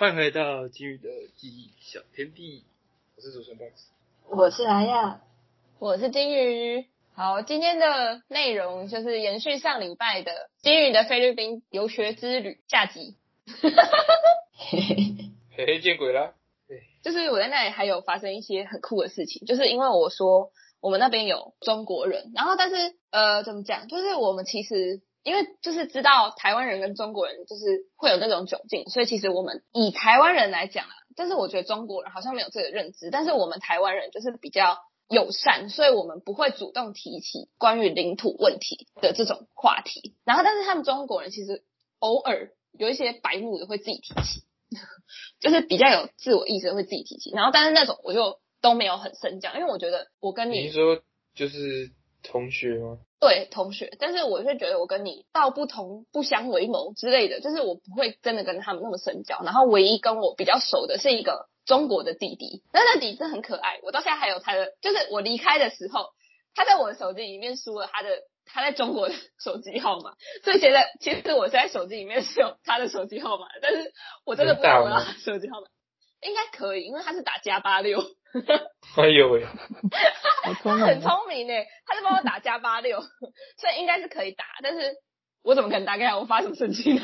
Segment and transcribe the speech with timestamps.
[0.00, 2.64] 欢迎回到金鱼的记忆小天地，
[3.16, 3.82] 我是主持人 Box。
[4.30, 5.20] 我是莱亚，
[5.78, 6.86] 我是金鱼。
[7.12, 13.18] 好，今天的内容就是延续上礼拜的金鱼的菲律宾游学之旅下集。
[14.56, 16.34] 嘿嘿，见鬼了！
[17.02, 41.64] 就是我在那里还有发生一些很酷的事情，就是因为我说我们那边有中国人，然后但是呃怎么讲，就是我们其实因为就是知道台湾人跟中国人就是会有那种窘境，所以其实我们以台湾人来讲啊，但是我觉得中国人好像没有这个认知，但是我们台湾人就是比较友善，所以我们不会主动提起关于领土问题的这种话题，然后但是他们中国人其实
[41.98, 44.44] 偶尔有一些白目的会自己提起。
[45.40, 51.02] 就是比较有自我意识会自己提起，然后但是那种我就都没有很深讲，因为我觉得我跟你说
[51.34, 51.90] 就是
[52.22, 53.00] 同学吗？
[53.20, 59.40] 对，同学，但是我会觉得我跟你道不同不相为谋之类的，就是我不会真的跟他们那么深交。
[59.44, 66.06] 然后唯一跟我比较熟的是一个中国的弟弟，那那弟弟很可爱，我到现在还有他的，就是我离开的时候，
[66.54, 68.08] 他在我的手机里面输了他的。
[68.52, 73.92] 他在中国的手机号码，所以现在其实我现在手机里面是有他的手机号码，但是
[74.24, 75.68] 我真的不知道他手机号码，
[76.20, 78.02] 应该可以，因为他是打加八六。
[78.96, 79.46] 哎呦喂，
[80.62, 81.54] 他很聪明呢，
[81.86, 83.00] 他就帮我打加八六，
[83.58, 84.96] 所以应该是可以打，但是
[85.42, 86.16] 我怎么可能打给他？
[86.18, 87.02] 我发什么神经呢？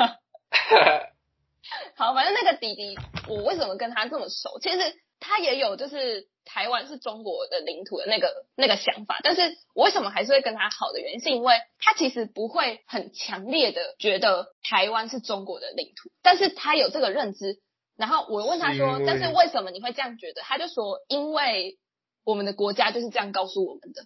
[1.97, 2.97] 好，反正那个弟弟，
[3.29, 4.59] 我为什么跟他这么熟？
[4.61, 4.79] 其实
[5.21, 6.29] 他也有就是。
[6.49, 17.59] 台湾是中国的领土的那个那个想法，但是我为什么还是会跟他好的原因，是因为他其实不会很强烈的觉得台湾是中国的领土，但是他有这个认知。
[17.97, 21.79] 然后我问他说：“但是为什么你会这样觉得？”他就说：“因为
[22.25, 24.03] 我们的国家就是这样告诉我们的。”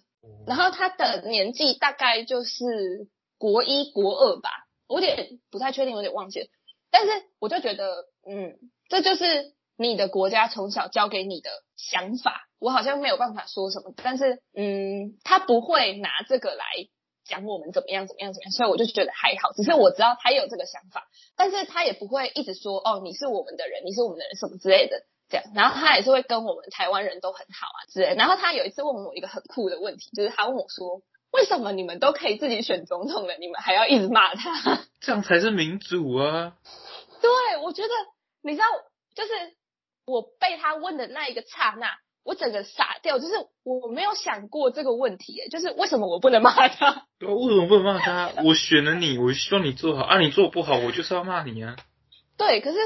[0.47, 4.49] 然后他的年纪大概就是国一国二吧，
[4.87, 6.47] 我有点不太确定，有点忘记了。
[6.89, 8.57] 但是我就觉得，嗯，
[8.89, 9.53] 这就是。
[9.77, 16.63] 你的国家从小教给你的想法，我好像没有办法说什么，但是，嗯，他不会拿这个来
[17.31, 19.53] 讲我们怎么样怎么样怎么样，所以我就觉得还好。
[19.53, 25.45] 只是我知道他有这个想法，但是他也不会一直说哦，你是我们的人，你是我们的人什么之类的这样。
[25.55, 28.13] 然后他也是会跟我们台湾人都很好啊之类。
[28.15, 34.83] 然后他有一次问我一个很酷的问题，就是他问我说，为什么你们都可以自己选总统了，你们还要一直骂他？
[34.99, 36.57] 这样才是民主啊！
[37.21, 37.89] 对，我觉得
[38.43, 38.65] 你知道，
[39.15, 39.31] 就是。
[40.03, 41.87] 我被他问的那一个刹那，
[42.23, 43.33] 我整个傻掉，就是
[43.63, 47.07] 我没有想过这个问题，哎，就是为什么我不能骂他？
[47.19, 48.31] 对，为什么不能骂他？
[48.43, 51.75] 我选了你，我希望你做好啊，你做不好，我就是要骂你啊。
[52.37, 52.77] 对，可是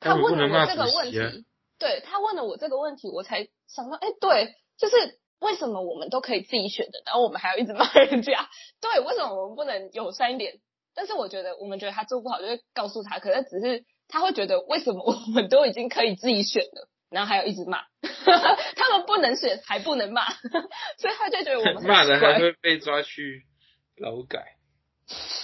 [0.00, 1.44] 他问了我这个问题，
[1.78, 4.96] 对他问了我这个问题，我才想到，哎，对，就是
[5.40, 8.48] 为什么我们都可以自己选的，然后我们还要一直骂人家？
[8.80, 10.60] 对，为什么我们不能友善一点？
[10.94, 13.84] 但是我觉得，我们觉得他做不好，就会告诉他，可是只是。
[14.06, 17.78] 他会觉得为什么我们都已经可以自己选了，然后还有一直骂，
[18.76, 20.28] 他们不能选还不能骂，
[20.98, 23.44] 所以他就觉得我们 骂人还会被抓去
[23.96, 24.56] 劳改。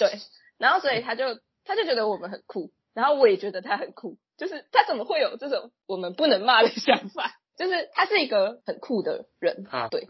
[0.00, 0.19] 对，
[0.59, 7.36] 然后所以他就他就觉得我们很酷，然后我也觉得他很酷，就是他怎么会有这种我们不能骂的想法？
[7.56, 10.06] 就是他是一个很酷的人，对，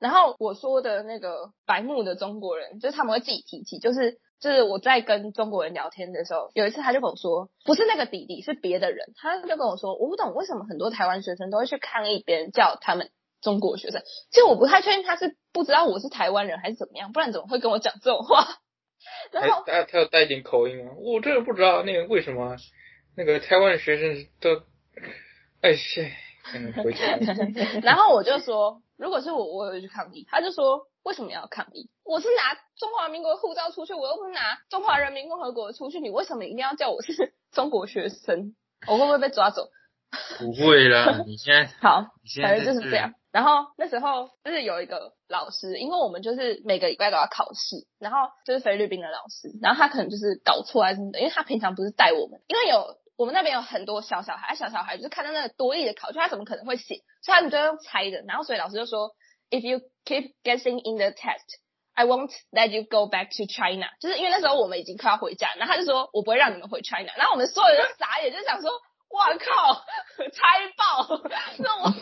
[0.00, 4.18] 然后我说的那个白目的中国人，就是他们会自己提起，就是。
[4.50, 9.12] 是我在跟中国人聊天的时候，有一次他就跟我说，不是那个弟弟，是别的人。
[9.16, 13.10] 他就跟我说，我不懂为什么很多台湾学生都会去抗议别人叫他们
[13.40, 14.02] 中国学生。
[14.30, 18.46] 其实我不太确定他是不知道我是台湾人还是怎么样，不然怎么会跟我讲这种话？
[19.32, 20.92] 然后他他有带一点口音吗？
[20.98, 22.56] 我真的不知道那个为什么
[23.16, 24.62] 那个台湾学生都
[25.60, 26.12] 哎切，
[26.82, 27.02] 回去。
[27.82, 30.26] 然后我就说，如果是我，我会去抗议。
[30.30, 30.86] 他就说。
[31.04, 31.90] 为什么要抗议？
[32.02, 38.54] 我是拿中华民国护照出去，我又不是拿中华人民共和国出去，你为什么一定要叫我是中国学生？
[38.88, 39.68] 我会不会被抓走？
[40.38, 42.06] 不会啦， 你现在好，
[42.42, 43.12] 反正就是这样。
[43.30, 56.96] 然后那时候就是有一个老师，因为我们就是每个礼拜都要考试，然后就是菲律宾的老师，然后他可能就是搞错还是什么的，因为他平常不是带我们，因为有我们那边有很多小小孩，小小孩就是看到那个多义的考卷，他怎么可能会写？
[57.22, 59.14] 所以他们就用猜的，然后所以老师就说。
[59.50, 61.60] If you keep guessing in the test,
[61.94, 63.86] I won't let you go back to China。
[64.00, 67.12] 就是因为那时候我们已经快要回家，然后他就说我不会让你们回 China。
[67.14, 68.70] 然后我们所有人都傻眼，就想说，
[69.10, 69.84] 哇靠，
[70.32, 70.42] 猜
[70.76, 71.20] 爆！
[71.58, 71.92] 那我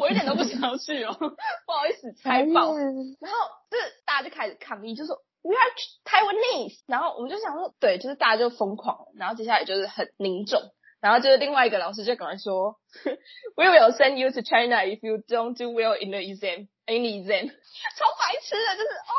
[0.00, 2.74] 我一点都不想要去哦，不好意思，猜爆。
[2.74, 3.38] 然后
[3.70, 5.16] 就是大家就开始抗议，就说
[5.48, 5.72] We are
[6.04, 6.80] Taiwanese。
[6.86, 9.06] 然后我们就想说，对，就是大家就疯狂。
[9.16, 10.60] 然后接下来就是很凝重。
[11.00, 12.76] 然后就是另外一个老师就赶快说，
[13.56, 17.22] We will send you to China if you don't do well in the exam, any
[17.22, 17.48] exam。
[17.48, 19.14] 超白痴的，就是哦，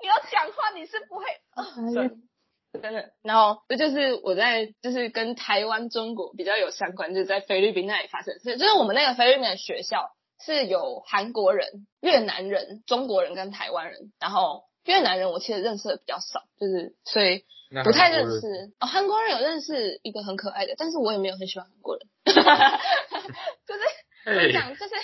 [0.00, 1.24] 你要讲话你是不会，
[2.80, 3.10] 真的。
[3.22, 8.56] 然后这就是我在就是跟台湾、中国比较有相关，就是在菲律宾那里发生的事。
[8.56, 10.10] 就是我们那个菲律宾的学校
[10.44, 14.12] 是有韩国人、越南人、中国人跟台湾人。
[14.20, 17.44] 然后越南人我其实认识的比较少，就是所以
[17.84, 18.72] 不太认识。
[18.80, 22.08] 哦，韩国人有认识一个很可爱的，但是我也没有很喜欢韩国人。
[22.24, 24.94] 就是讲，就是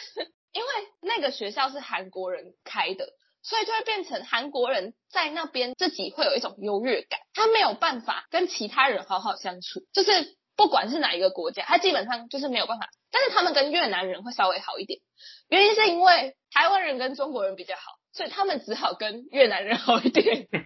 [0.52, 0.68] 因为
[1.02, 3.06] 那个学校是韩国人开的。
[3.44, 12.88] 所以就会变成韩国人在那边自己会有一种优越感，他没有办法跟其他人好好相处，就是不管是哪一个国家，他基本上就是没有办法。
[13.10, 15.00] 但是他们跟越南人会稍微好一点，
[15.48, 17.82] 原因是因为台湾人跟中国人比较好，
[18.12, 20.46] 所以他们只好跟越南人好一点。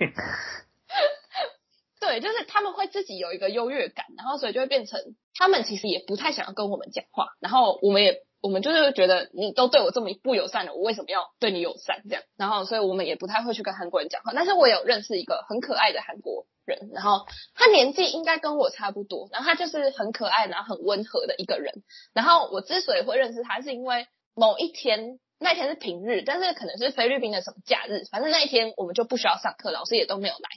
[2.01, 5.01] 对，就是他们会自己有一个优越感，然后所以就会变成
[5.35, 8.25] 他们其实也不太想要跟我们讲话，然后我们也。
[8.43, 12.03] 我们就是觉得你都对我这么不友善了，我为什么要对你友善？
[12.09, 14.33] 这样，然后所以我们也不太会去跟韩国人讲话。
[14.37, 21.83] 但是我有认识一个很可爱的韩国人，然后他年纪应该跟我差不多，然后他就是很可爱，然后很温和的一个人。
[22.13, 30.49] 然后我之所以会认识他，是因为某一天，那天是平日，但是可能是菲律宾的什么假日，反正那一天我们就不需要上课，老师也都没有来。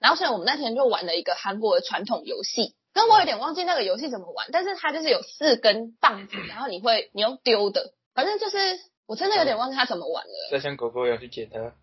[0.00, 2.74] 然后所以我们那天就玩了一个韩国的传统游戏。
[2.92, 8.58] 但我有点忘记那个游戏怎么玩，但是它就是有四根棒子，然后你会你用丢的，反正就是
[9.06, 10.32] 我真的有点忘记它怎么玩了。
[10.52, 11.74] 在像狗狗一样去捡它？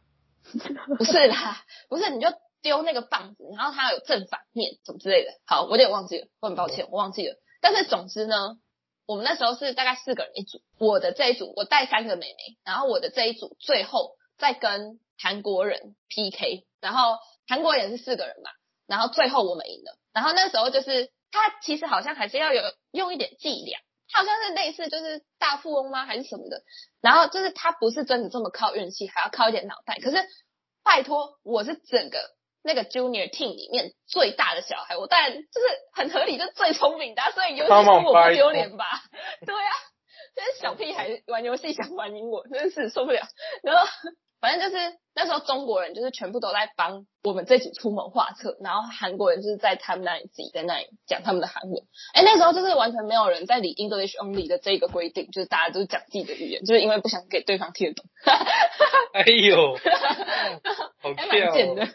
[0.97, 2.27] 不是啦，不是，你就
[2.61, 5.31] 丢那个棒子，然后它有正反面什么之类的。
[5.45, 7.35] 好，我有点忘记了，我很抱歉，我忘记了。
[7.59, 8.55] 但是总之呢，
[9.05, 17.17] 我们那时候是大概四个人一组，我的这一组我带三个妹妹，然后我的这一组最后再跟韩国人 PK，然后
[17.47, 18.51] 韩国人是四个人嘛，
[18.87, 19.97] 然后最后我们赢了。
[20.13, 22.61] 然后那时候就是他其实好像还是要有
[22.91, 26.61] 用一点伎俩，他好像是类似就是大富翁吗还是什么的。
[27.01, 29.99] 然后就是他不是真的这么靠运气，还要靠一点脑袋。
[29.99, 30.17] 可是
[30.83, 32.19] 拜托，我是整个
[32.63, 38.85] 那个 junior team 里面最大的小孩，我当然就是很合理，就是最聪明的，所以游戏输我不丢脸吧？
[39.45, 39.71] 对啊，
[40.35, 43.21] 这是小屁孩玩游戏想玩英文，真是受不了。
[43.63, 43.87] 然后。
[44.41, 51.83] 反正就是那时候中国人就是全部都在帮我们这组出谋划策，然后韩国人就是在他们那里自己在那里讲他们的韩文。
[52.15, 58.05] 哎，那时候就是完全没有人在理 English only 的这个规定，就是大家都是讲自己的语言，就是因为不想给对方听得懂。
[59.13, 59.75] 哎呦，
[61.15, 61.87] 还蛮贱的。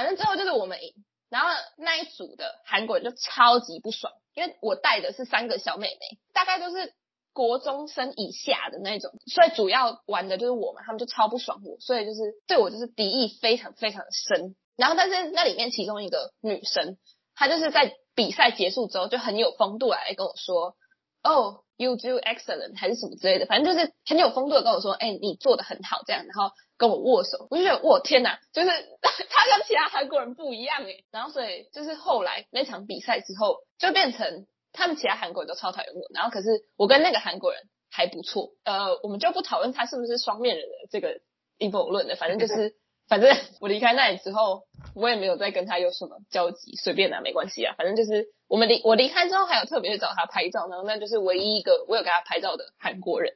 [0.00, 0.94] 反正最后就是我们赢，
[1.28, 6.94] 然后那一组的韩国人就超级不爽，因为我带的是三个小妹妹，大概都是。
[7.32, 14.56] 国中生以下的那种，所以主要玩的就是我们，他们就超不爽我，所以就是对我就是敌意非常非常深。
[14.76, 16.98] 然后，但是那里面其中一个女生，
[17.36, 20.74] 她就是在比赛结束之后就很有风度来跟我说
[21.22, 27.48] ：“哦，you do excellent，还是什么之类的，反正就是很有风度的跟我说：‘哎，你做的很好’这样，然后跟我握手。
[27.50, 28.68] 我就觉得，我天哪，就是
[29.30, 31.02] 他跟其他韩国人不一样哎。
[31.10, 34.46] 然后，所以就是后来那场比赛之后，就变成。
[34.72, 37.60] 他们其他韩国人都超讨厌我，然后可是我跟那个韩国人
[37.90, 41.20] 还不错，呃，我们就不讨论他是不是双面人的这个
[41.58, 42.76] 阴谋论的，反正就是，
[43.08, 53.32] 反正我离开那里之后，我也没有再跟他有什么交集，随便啊，没关系啊，反正就是我们离我离开之后，还有特别去找他拍照，然后那就是唯一一个我有给他拍照的韩国人。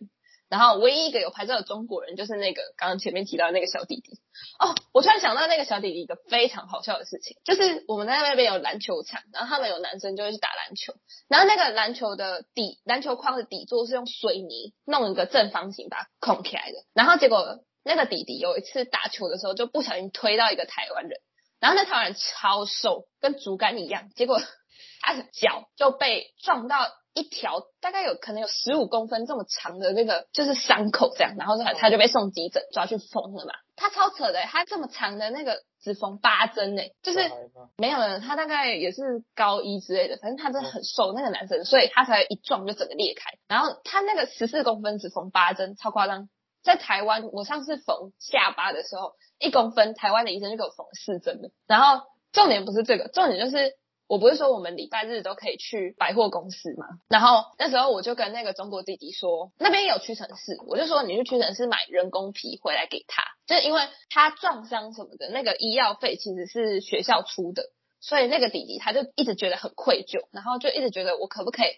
[0.51, 4.21] 然后唯一一个有拍照的中国人就是那个刚刚前面提到的那个小弟弟
[4.61, 10.95] 哦，我突然想到那个小弟弟一个非常好笑的事情，就是我们在那边有篮球场，然后他们有男生就会去打篮球，
[11.29, 21.19] 然后那个篮球的底篮球框的底座是用水泥弄一个正方形把它孔起来的，然后结果那个弟弟有一次打球的时候就不小心推到一个台湾人，
[21.59, 24.41] 然后那台湾人超瘦，跟竹竿一样，结果
[25.05, 26.77] 他的脚就被撞到。
[27.17, 33.53] 一条大概有可能有十五公分这么长的那个就是伤口这样，然后他他就被送急诊抓去缝了嘛。
[33.77, 37.21] 他超扯的，他这么长的那个只缝八针呢，就是
[37.77, 43.31] 没有人，他大概也是高一之类的，反正他真的很瘦那个男生，所以他才一撞就整个裂开。
[43.47, 46.29] 然后他那个十四公分只缝八针，超夸张。
[46.65, 51.51] 在台湾我上次缝下巴的时候，一公分台湾的医生就给我缝四针的。
[51.69, 53.73] 然后重点不是这个，重点就是。
[54.07, 56.87] 我不是说我们礼拜日都可以去百货公司嘛？
[57.09, 67.71] 然后那时候我就跟那个中国弟弟说，那边有屈臣氏，我就说你去屈臣氏买人工皮回来给他，就是因为他撞伤什么的，那个医药费其实是学校出的，
[68.01, 71.69] 所以那个弟弟他就一直觉得很愧疚，然后就一直觉得我可不可以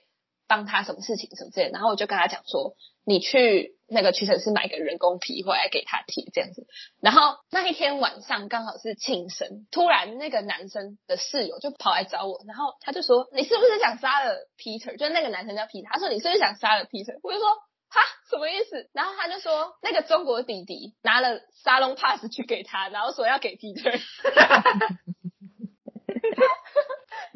[0.49, 2.75] 帮他什么事情什么之类，然后我就跟他讲说，
[3.05, 3.75] 你去。
[3.89, 6.67] 那个屈臣氏买个人工皮回来给他贴这样子，
[7.01, 14.99] 然后那一天晚上刚好是庆生，突然那个男生的室友就跑来找我，然后他就说你是不是想杀了 Peter？
[14.99, 17.17] 就那个男生叫 Peter，他说你是不是想杀了 Peter？
[17.23, 17.49] 我就说
[17.89, 18.91] 哈什么意思？
[18.93, 23.93] 然后他就说那个中国弟弟拿了沙龙 pass 去给他，然后说要给 Peter。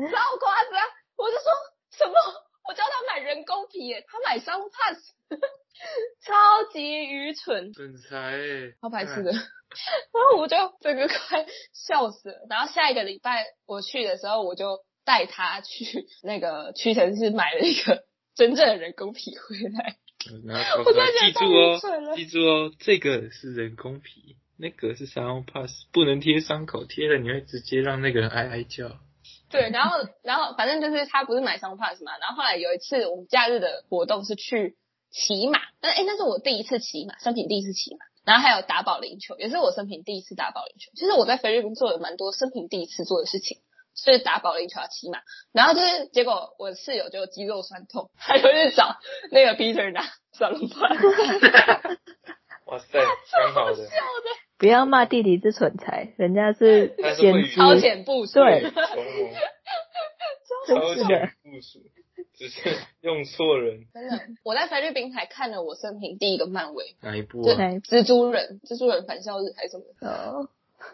[0.02, 0.82] 超夸张！
[1.16, 1.52] 我就说
[1.92, 2.14] 什么？
[2.70, 4.96] 我叫他买人工皮耶，他买商 pass，
[6.24, 8.38] 超级愚蠢，蠢材，
[8.80, 9.32] 超白痴的。
[10.14, 12.46] 然后我就整个快笑死了。
[12.48, 18.04] 然后下一个礼拜我去的时候，我就带他去那个屈臣氏买了一个
[18.36, 19.96] 真正的人工皮回来。
[20.84, 21.80] 我在记住哦，
[22.14, 29.00] 记住哦，这个是人工皮，那个是三 pass，不能贴伤口，贴了你会直接让那个人哀哀叫。
[29.50, 34.76] 对，然后然后反正就是他不是买双 pass 嘛，然后后来有一次我们假日的活动是去
[35.10, 40.92] 骑马，那哎那是我第一次骑马，生平第一次骑马，然后还有打保龄球，也是我生平第一次打保龄球。
[40.94, 43.58] 其实我在菲律宾做了蛮多生平第一次做的事情，
[43.92, 45.18] 所以打保龄球、骑马，
[45.52, 48.98] 然后就是结果我室友就肌肉酸痛，他就去找
[49.32, 50.70] 那个 Peter 拿双 pass。
[52.66, 53.76] 哇塞，挺好的。
[54.60, 58.70] 不要骂弟弟是蠢材，人家是先超前部署，对，
[60.68, 61.80] 超前部署，
[62.34, 63.86] 只是用错人。
[63.94, 67.56] 真的，我在菲律宾才看了我生平第一个漫威，哪一部啊？
[67.88, 69.84] 蜘蛛人，蜘蛛人返校日还是什么？
[70.06, 70.50] 哦。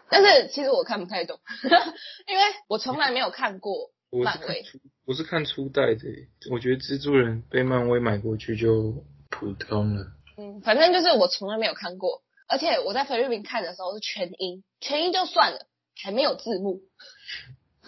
[0.09, 1.37] 但是其实我看不太懂，
[2.25, 4.63] 因为我从来没有看过漫威。
[5.05, 6.05] 我是看初代的，
[6.51, 10.07] 我觉得蜘蛛人被漫威买过去就普通了。
[10.37, 12.21] 嗯，反正就是我从来没有看过。
[12.47, 15.67] 而且我在菲律宾看的时候是全英，全英就算了，
[16.01, 16.81] 还没有字幕。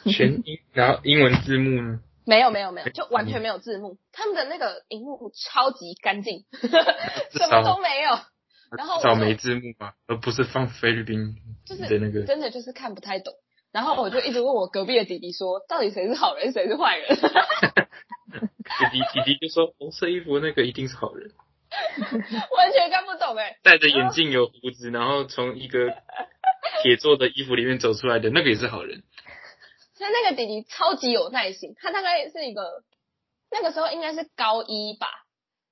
[0.05, 1.99] 全英，然后英文字幕呢？
[2.25, 3.97] 没有没有没有，就完全没有字幕。
[4.11, 6.45] 他们的那个荧幕超级干净，
[7.31, 8.19] 什么都没有。
[8.77, 11.35] 然后找没字幕吧，而不是放菲律宾
[11.67, 12.23] 的那个。
[12.23, 13.33] 真的就是看不太懂。
[13.71, 17.07] 然后我就一直问我隔壁的弟弟说，到底谁是好人，谁是坏人？
[18.29, 21.31] 弟弟弟弟就说红色衣服那个一定是好人。
[22.57, 23.57] 完全看不懂哎！
[23.63, 25.93] 戴着眼镜有胡子，然后从一个
[26.81, 29.03] 铁做的衣服里面走出来的那个也是好人。
[29.93, 32.83] 所以那个弟弟超级有耐心，他大概是一个
[33.51, 35.07] 那个时候应该是高一吧。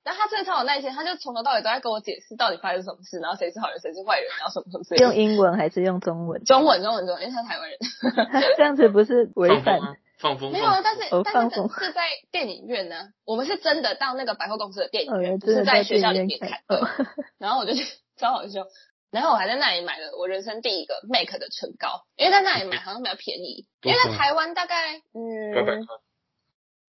[0.04, 4.96] 然后他真的超有耐心，他就从头到尾都在跟我解释到底发生什么事，然后谁是好人谁是坏人，然后什么什么事。
[5.04, 6.44] 用英文还是用中文？
[6.46, 7.78] 中文中文中文，因为他台湾人。
[8.56, 9.80] 这样子不是违反？
[10.18, 13.10] 放风没有啊，但是但是是在电影院呢。
[13.24, 16.62] 我们是真的到那个百货公司的电影院，不是在学校里面看。
[17.38, 17.84] 然后我就去
[18.18, 18.66] 超好笑，
[19.12, 25.86] 然后我还在那里买了我人生第一个 Make 的唇膏，因为在那里买好像比较便宜，因为在台湾大概嗯八百块，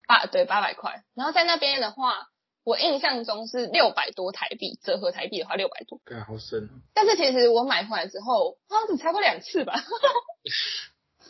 [0.07, 1.03] 八对八百块。
[1.13, 2.29] 然后在那边的话，
[2.63, 6.01] 我印象中是六百多台币，折合台币的话六百多。
[6.03, 6.67] 对，好深。
[6.95, 9.75] 但是其实我买回来之后，好像只擦过两次吧。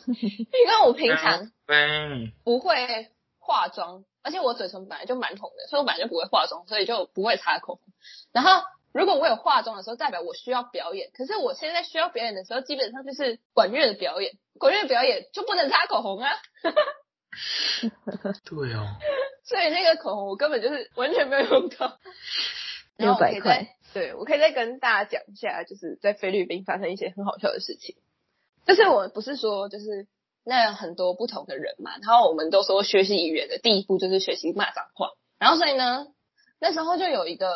[0.12, 1.50] 因为我平常
[2.44, 7.82] 不会化妆，而且我嘴唇本来就蛮红的，所以我本来就不会化妆，所以就不会擦口红。
[8.32, 11.10] 然后如果我有化妆的时候，代表我需要表演。
[11.12, 16.30] 可是我现在需要表演的时候，基本上就是管乐的表演，管乐表演就不能擦口红啊。
[18.44, 18.86] 对哦。
[19.44, 21.98] 所以那个口红我根本就是完全没有用到。
[22.96, 23.66] 六百块。
[23.92, 27.96] 对，我可以再跟大家讲一下，就是在菲律宾发生一些很好笑的事情。
[28.70, 30.06] 就是我不是说，就是
[30.44, 35.08] 那很多不同的人嘛，然后我们都说学习语言的第一步就是学习骂脏话，
[35.40, 36.06] 然后所以呢，
[36.60, 37.50] 那时候就有一个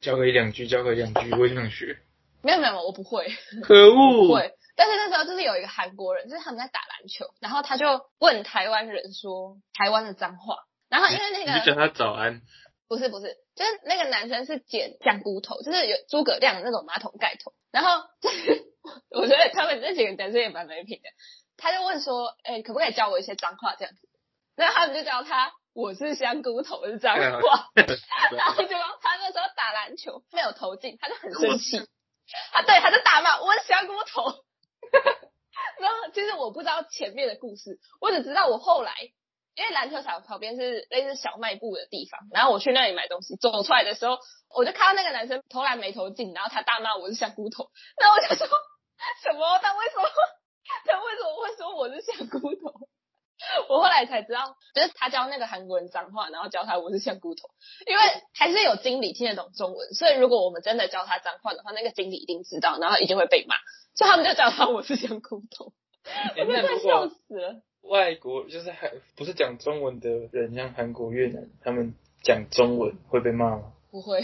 [0.00, 1.98] 教个一两句，教个一两句，我也想学。
[2.42, 3.28] 没有没有，我不会。
[3.62, 4.26] 可恶。
[4.26, 4.54] 不会。
[4.74, 10.56] 但是那时候就是有一个韩国人，就是他们在打篮球，然后他就问台湾人说台湾的脏话，
[10.90, 12.40] 然后因为那个你叫他早安。
[12.88, 18.02] 不是不是，就是那个男生是捡香菇头，就是有诸葛亮那种马桶盖头，然后。
[19.10, 21.08] 我觉得他们那几个男生也蛮没品的，
[21.56, 24.08] 他就问说：“哎，可不可以教我一些脏话这样子？”
[24.56, 27.68] 然后他们就教他：“我是香菇头的脏话。”
[28.36, 28.68] 然后就
[29.00, 31.78] 他那时候打篮球没有投进，他就很生气，
[32.52, 34.22] 他对他就打骂：“我是香菇头。”
[35.78, 38.94] 然后其实我不知道前面的故事，我只知道我后来
[39.56, 44.18] 因为篮球场旁边是类似小卖部的地方，然后我去那里买东西，走出来的时候，
[44.54, 48.48] 我就看到那个男生投篮没投进，然后他大骂我是香菇头，然后我就说。
[49.22, 49.58] 什么？
[49.62, 50.04] 他为什么？
[50.84, 52.88] 他为什么会说我是香菇头？
[53.68, 57.48] 我后来才知道，就是他教那个韩国人脏话，然后教他我是香菇头。
[57.86, 58.02] 因为
[58.34, 63.56] 还是有经理听得懂中文，所以如果我们真的教他脏话的话，那个经理一定知道，然后一定会被骂。
[63.94, 65.72] 所以他们就教他我是香菇头。
[66.38, 67.62] 我真的笑死了。
[67.82, 73.72] 外国就是还不是讲中文的人，像韩国、越南，他们讲中文会被骂吗？
[73.90, 74.20] 不会，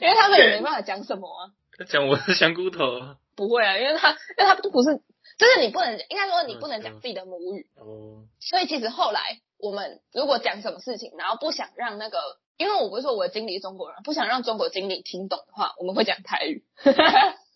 [0.00, 1.52] 因为他们也没办法讲什么啊。
[1.78, 4.96] 他讲我是香菇头，不会啊，因为他，因为他不是，
[5.38, 8.26] 就是你不能，应该说你不能讲自己的母语哦。
[8.40, 12.18] 所以其实后来我们如果讲什么事情，然后不想让那个，
[12.58, 16.64] 因为我不是说我的经理是中国人，不想让中国经理听懂的话，我们会讲台语。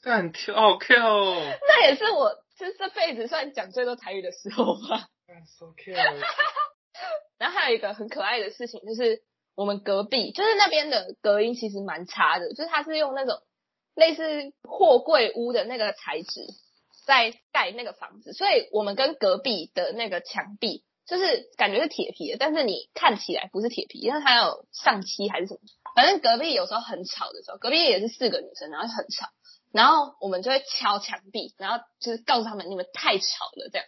[0.02, 0.96] 很跳，好跳。
[1.68, 5.08] 那也是我这这辈子算讲最多台语的时候吧。
[7.38, 9.23] 然后还有一个很可爱的事情，就是
[9.56, 13.42] 我们隔壁，就是那边的隔音其实蛮差的，就是他是用那种
[13.97, 16.47] 类似货柜屋的那个材质
[17.05, 25.61] 在盖那个房子，所以我们跟隔壁的那个墙壁就是感觉是铁皮的，但是你看起来不是铁皮，因为它有上漆还是什么。
[25.97, 29.26] 反正隔壁有时候很吵的时候，隔壁也是四个女生，然后很吵，
[29.73, 33.87] 然后我们就会敲墙壁，然后就是告诉他们你们太吵了这样。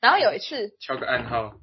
[0.00, 1.54] 然后有一次敲个暗号。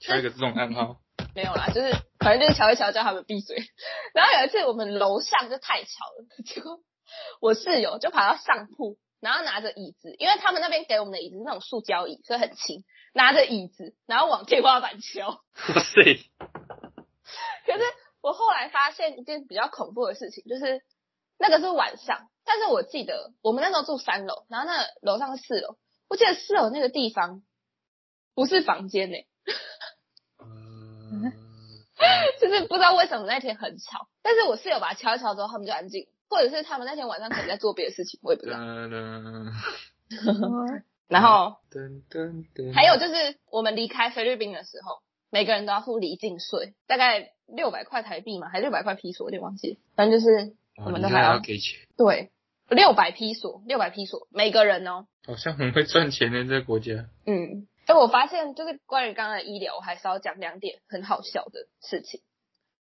[0.00, 1.00] 敲一个这种暗号，
[1.34, 3.56] 没有啦，就是反正就是敲一敲，叫他们闭嘴。
[4.14, 6.78] 然后有一次我们楼上就太吵了，结果
[7.40, 12.84] 我室友就跑到上铺，然后拿着椅子，因为他们那边给我们的椅子是那种塑胶椅，所以很轻，
[13.14, 15.28] 拿着椅子然后往天花板敲。
[15.74, 16.02] 哇塞！
[17.66, 17.84] 可是
[18.20, 20.82] 我后来发现一件比较恐怖的事情，就是
[21.38, 25.76] 那个是晚上，但是我记得我们那时候住三楼，然后那楼上是四楼，
[26.08, 27.42] 我记得四楼那个地方
[28.34, 29.16] 不是房间呢。
[32.40, 38.58] 就是不知道为什么那天很吵，但是我室友把它敲一敲之后，他们就安静，或者是他们那天晚上可能在做别的事情，我也不知道。
[41.08, 41.56] 然后，
[42.74, 49.78] 还有就是我们离开菲律宾的时候，每个人都要付离境税，大概六百块台币嘛，还是六百块披索，有点忘记。
[49.96, 50.54] 反正就是
[50.84, 51.80] 我们都还要给钱。
[51.96, 52.30] 对，
[52.68, 55.06] 六百披索，六百披索，每个人哦。
[55.26, 57.08] 好像很会赚钱的这个国家。
[57.24, 57.66] 嗯。
[57.86, 62.20] 哎，我发现就是关于刚刚的医疗，我还是要讲两点很好笑的事情。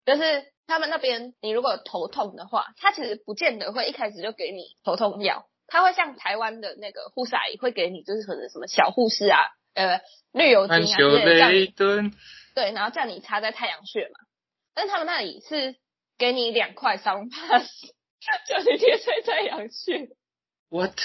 [0.05, 9.41] 就是他们那边，你如果头痛的话，他其实不见得会一开始就给你头痛药，他会像台湾的那个护士阿姨会给你，就是可能什么小护士啊，
[9.75, 10.01] 呃，
[10.33, 12.11] 绿油精啊之类的，
[12.55, 14.21] 对，然后叫你擦在太阳穴嘛。
[14.73, 15.75] 但是他们那里是
[16.17, 17.89] 给你两块桑帕斯，
[18.47, 20.11] 叫你贴在太阳穴。
[20.69, 20.97] What？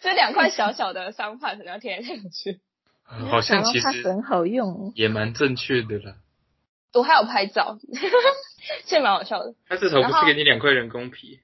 [0.00, 2.62] 这两块小小的伤疤，可能要贴上去。
[3.04, 6.14] 好像其实很好用，也蛮正确的啦。
[6.92, 7.78] 我还有拍照，
[8.86, 9.54] 这蛮好笑的。
[9.68, 11.40] 他至少不是给你两块人工皮？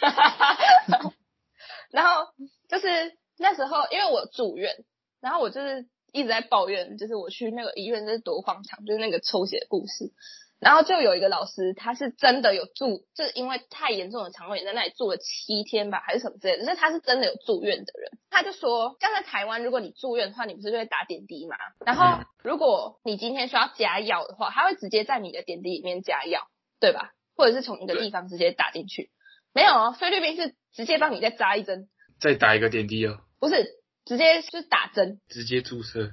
[1.90, 2.32] 然后
[2.68, 4.84] 就是那时候，因为我住院，
[5.20, 10.12] 然后我就是一直在抱怨，就是我去那个医院就是多荒唐，就是那个抽血的故事。
[10.60, 16.66] 然后就有一个老师，他是真的有住，就是因为太严重的肠胃炎，在那里住了七天吧，还是什么之类的。
[16.66, 21.56] 是他是真的有住院的人，他就说，像在台湾，如果你住院的话，你不是就会打点滴嘛？
[21.84, 26.46] 然后如果你今天需要加药的话，他会直接在你的点滴里面加药，
[26.78, 27.12] 对吧？
[27.34, 29.10] 或者是从一个地方直接打进去？
[29.54, 31.88] 没有哦，菲律宾是直接帮你再扎一针，
[32.20, 33.20] 再打一个点滴哦？
[33.38, 33.64] 不是，
[34.04, 36.10] 直接是打针，直接注射？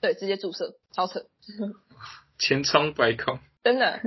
[0.00, 1.26] 对，直接注射，超扯，
[2.40, 3.38] 千疮百孔。
[3.62, 4.00] 真的，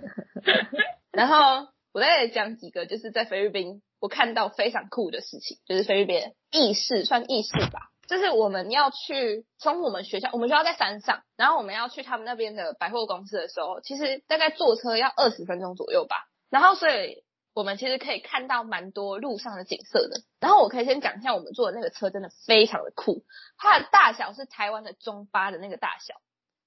[1.11, 16.15] 然后我再讲几个，就是在菲律宾我看到非常酷的事情，就是菲律宾意式算意式吧，就是我们要去从我们学校，我们学校在山上，然后我们要去他们那边的百货公司的时候，其实大概坐车要二十分钟左右吧，
[16.49, 20.21] 然后所以我们其实可以看到蛮多路上的景色的。
[20.39, 23.23] 然后我可以先讲一下我们坐的那个车，真的非常的酷，
[23.57, 26.15] 它的大小是台湾的中巴的那个大小，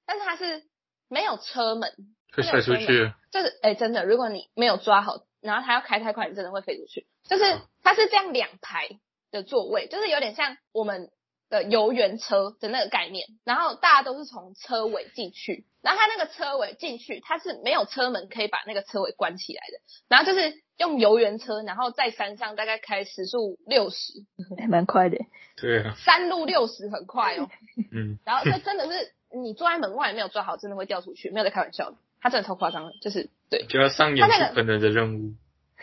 [0.07, 0.63] 但是它是
[1.09, 1.93] 没有车门。
[2.37, 7.07] 会飞出去，就是哎，真的，如果你没有抓好，然后它要开太快，你真的会飞出去。
[7.25, 7.45] 就是
[7.83, 8.89] 它是这样两排
[9.31, 11.11] 的座位，就是有点像我们
[11.49, 13.27] 的游园车的那个概念。
[13.45, 19.79] 然后大家都是从车尾进去，然后它那个车尾进去，它是没有车门可以把那个车尾关起来的。
[20.09, 24.25] 然后就是用游园车，然后在山上大概开时速六十，
[24.59, 25.19] 还蛮快的。
[25.57, 27.49] 对啊，山路六十很快哦。
[27.91, 31.97] 嗯，然后这真的是你坐在门外没有抓好，真的会掉出去，没有在开玩笑的。
[32.27, 35.35] 他真的超夸张的，就是对，就要上演不可能的任务。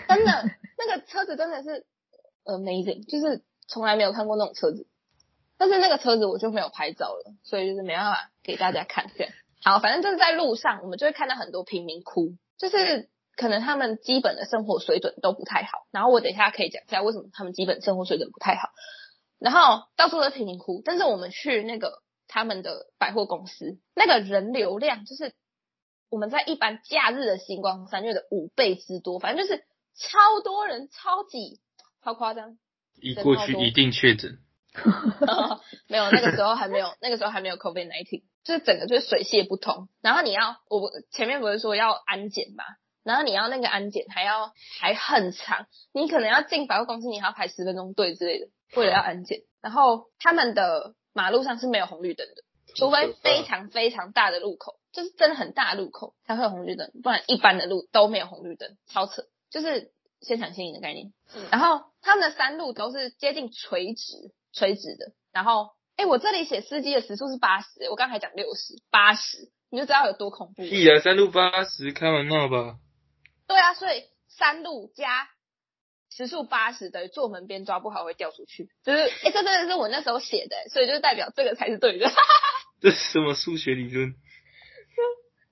[0.10, 0.44] 真的，
[0.78, 1.86] 那个车子真的是
[2.44, 4.86] amazing，就是从来没有看过那种车子。
[5.58, 9.10] 但是那个车子我就没有拍照了，所以就是没办法给大家看。
[9.16, 15.88] 这样好，反正就是在路上，我们就会看到很多贫民窟，就是可能他们基本的生活水准都不太好。
[15.92, 18.68] 然后我等一下可以讲一下为什么他们基本生活水准不太好。
[19.40, 25.34] 然后到处都是贫民窟，但是我们去那个他们的百货公司，那个人流量就是。
[26.14, 29.64] 我们在一般假日的星光三月的五倍之多，反正就是
[29.96, 31.60] 超多人，超级
[32.04, 32.60] 超夸张。
[33.02, 34.38] 一过去一定确诊。
[35.90, 39.90] 没有，那个时候还没有，那个时候还没有 COVID nineteen，就是整个就是水泄不通。
[40.04, 42.64] 然后你要，我前面不是说要安检嘛？
[43.02, 49.40] 然后你要那个安检还要还很长，你可能要进百货公司，你还要排十分钟队之类的，为了要安检。
[49.62, 52.44] 然后他们的马路上是没有红绿灯的，
[52.76, 54.76] 除非非常非常大的路口。
[54.94, 59.24] 就是真的很大路口才会有红绿灯，不然一般的路都没有红绿灯，超扯。
[59.50, 61.12] 就是先抢先赢的概念。
[61.52, 65.12] 然后他们的山路都是接近垂直，垂直的。
[65.32, 70.62] 然后，哎，我这里写司机的时速是八十，我刚才讲六十，八十，你就知道有多恐怖。
[70.62, 72.78] 屁啊，山路八十，开玩笑吧？
[73.48, 75.28] 对啊，所以山路加
[76.10, 82.12] 时速八十等于坐门边抓不好会掉出去，就是，哎，这真的是我那时候写的，所以就代表这个才是对的。
[82.82, 84.14] 这是什么数学理论？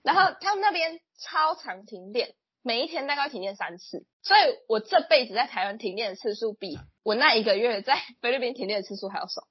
[0.04, 2.34] 然后他们那边超常停电，
[2.64, 9.44] 每一天大概停电三次，所以我这辈子在台湾停电的次数比我那一个月在菲律宾停电的次数还要少。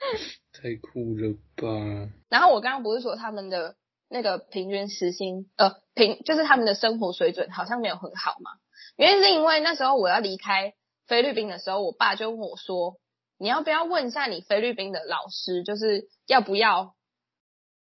[0.52, 2.12] 太酷了吧！
[2.28, 3.76] 然后我刚刚不是说他们的
[4.08, 8.50] 那个平均时薪，呃，平就是他们的生活水准好像没有很好嘛？
[8.96, 10.74] 原因是因为那时候我要离开
[11.06, 12.96] 菲律宾的时候，我爸就问我说
[13.38, 16.94] ：“你要不要问一下你菲律宾的老师，就是要不要？”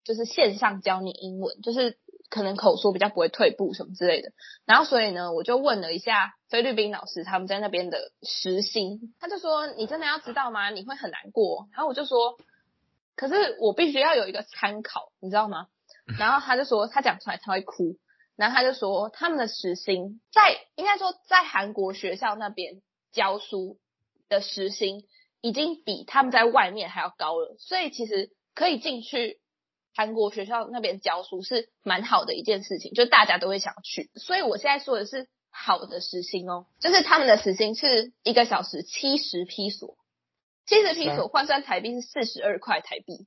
[0.09, 1.99] 就是线上教你英文，就是
[2.31, 4.33] 可能口说比较不会退步什么之类的。
[4.64, 10.71] 然后所以呢，我就问了一下菲律宾老师他们在那边的时薪，他就说你真的要知道吗？
[10.71, 11.68] 你会很难过。
[11.73, 12.38] 然后我就说，
[13.16, 15.66] 可是我必须要有一个参考，你知道吗？
[16.18, 17.99] 然后他就说他讲出来他会哭。
[18.35, 22.81] 然后他就说他们的时薪在应该说在韩国学校那边
[23.12, 23.77] 教书
[24.31, 25.05] 的时薪
[25.42, 29.38] 已经比他们在外面还要高了，所以其实可以进去。
[29.99, 34.13] 韩国学校那边教书是蛮好的一件事情，就大家都会想去。
[34.15, 39.99] 所以我现在说的是好的时薪哦，就是他们的时薪是一个小时七十披索，
[40.67, 43.27] 七十披索换算台币是四十二块台币。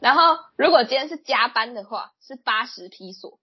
[0.00, 3.38] 然后如果今天是加班的话，是八十披索，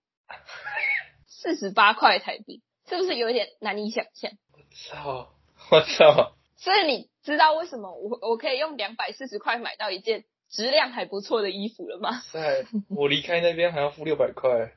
[1.26, 4.34] 四十八块台币，是不是有点难以想象？
[4.52, 5.30] 我操！
[5.72, 6.34] 我操！
[6.58, 10.26] 所以你知道为什么我我可以用两百四十块买到一件？
[10.50, 12.22] 质量还不错的衣服了吗？
[12.32, 14.74] 在我离开那边还要付六百块，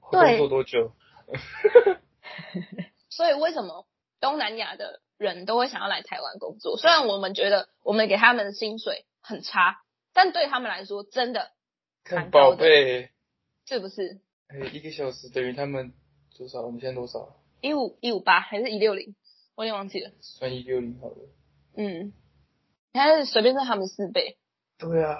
[0.00, 0.92] 工作多久？
[3.08, 3.86] 所以为什么
[4.20, 6.76] 东南亚的人都会想要来台湾工作？
[6.76, 11.52] 虽然我们觉得我们给他们的薪水很差，但对他们来说真的
[12.04, 13.10] 很宝贝，
[13.66, 14.20] 是不是？
[14.48, 15.92] 哎，一个小时等于他们
[16.36, 16.60] 多少？
[16.60, 17.36] 我们现在多少？
[17.62, 19.16] 一五一五八还是一六零？
[19.54, 20.12] 我有点忘记了。
[20.20, 21.16] 算一六零好了。
[21.76, 22.12] 嗯，
[22.92, 24.36] 你看随便算他们四倍。
[24.78, 25.18] 对啊，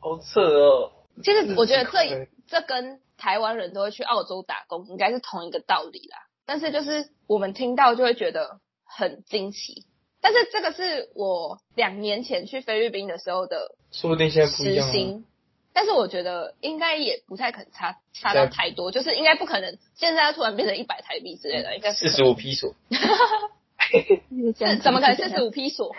[0.00, 0.92] 好扯哦。
[1.22, 6.18] 其实我觉得这这跟台湾人都会去澳洲打工应该是同一个道理啦。
[6.46, 9.86] 但是就是我们听到就会觉得很惊奇。
[10.20, 15.24] 但是这个是我两年前去菲律宾的时候的，说不定现在不一样。
[15.72, 22.74] 但是我觉得应该也不太可能差差到太多，就是应该不可能现在突然变成一百台币之类的，应该四十五批索。
[24.82, 25.94] 怎么可能四十五批索？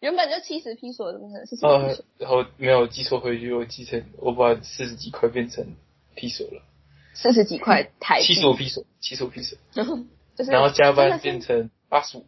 [0.00, 2.04] 原本就七十批索，怎么可能是四十？
[2.18, 5.74] 然后没有记错回去，我记成我把四十几块变成
[6.14, 6.62] 批索了。
[7.14, 9.58] 四十几块台七十五批索，七十五批索。
[9.72, 12.26] 就是，然后加班变成八十五，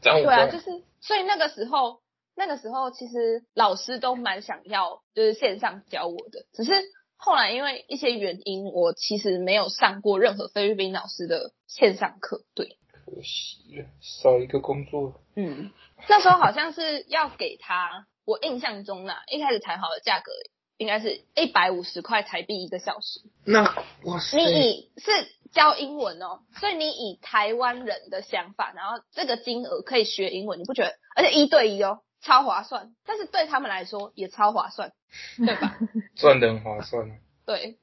[0.00, 0.66] 涨五对啊，就是
[1.00, 1.98] 所以那个时候，
[2.36, 6.70] 那个时候其实老师都蛮想要就是线上教我的，只是
[7.16, 12.44] 后来因为一些原因，我其实没有上过任何菲律宾老师的线上课。
[12.54, 15.20] 对，可惜了，少一个工作。
[15.34, 15.72] 嗯。
[16.06, 20.30] 那时候好像是要给他，我印象中呢，一开始谈好的价格
[20.76, 23.20] 应该是一百五十块台币一个小时。
[23.44, 23.62] 那
[24.04, 24.36] 哇塞！
[24.38, 25.10] 你以是
[25.50, 30.94] 教英文哦，所以你以台湾人的想法，然后这个金额可以学英文，你不觉得？
[31.16, 32.94] 而且一对一哦，超划算。
[33.04, 34.92] 但是对他们来说也超划算，
[35.38, 35.78] 对吧？
[36.14, 37.10] 赚的很划算。
[37.44, 37.78] 对，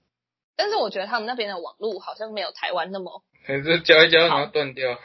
[0.56, 4.98] 但是我觉得他们那边的网络好像没有台湾那么，可是教一教然后断掉。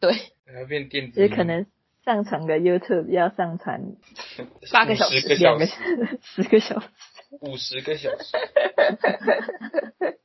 [0.00, 1.20] 对，然后变电子。
[1.20, 1.66] 也可能。
[2.06, 3.82] 上传个 YouTube 要上传
[4.72, 5.66] 八个小时，两个
[6.22, 6.86] 十个小时，
[7.40, 8.36] 五十个小时。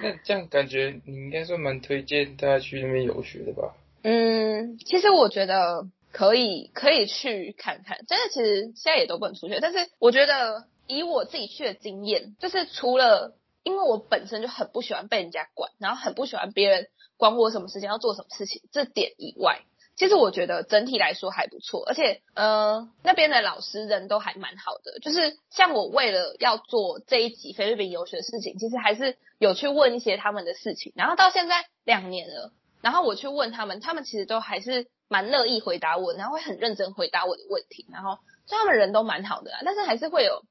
[0.00, 3.74] 那这样感觉你应该算蛮推荐大家去那边游学的吧？
[4.02, 7.98] 嗯，其实我觉得可以，可以去看看。
[8.06, 19.62] 真的，其实现在也都不能出去，但是我觉得以我自己去的经验，就是除了因为我本身就很不喜欢被人家管，然后很不喜欢别人管我什么事情要做什么事情这点以外。
[19.98, 25.00] 其实我觉得整体来说还不错，而且呃那边的老师人都还蛮好的。
[25.00, 30.92] 就是像我为了要做这一集菲律宾游学的事情，其实还是有去问一些他们的事情。
[30.94, 37.84] 然后到现在两年了，然后我去问他们，他们其实都还是蛮乐意回答我，然后会很认真回答我的问题。
[37.90, 40.44] 然后所以他们人都蛮好的，但是还是会有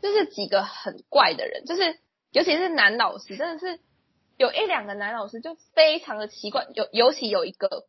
[0.00, 1.98] 就是几个很怪的人，就是
[2.30, 3.80] 尤其是男老师，真的是
[4.36, 7.86] 有一两个男老师就非常的奇怪，尤尤其有一个。